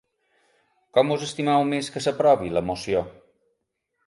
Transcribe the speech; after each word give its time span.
Com 0.97 1.13
us 1.17 1.25
estimeu 1.27 1.67
més 1.75 1.91
que 1.97 2.05
s’aprovi 2.07 2.51
la 2.57 2.65
moció? 2.71 3.05